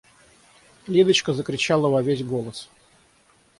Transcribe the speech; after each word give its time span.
Лидочка 0.87 1.31
закричала 1.31 1.87
во 1.87 2.01
весь 2.01 2.23
голос. 2.23 2.69